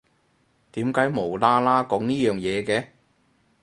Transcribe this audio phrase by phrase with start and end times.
[0.71, 2.87] 點解無啦啦講呢樣嘢嘅？